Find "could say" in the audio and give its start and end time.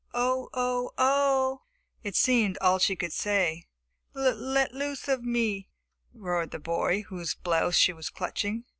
2.95-3.67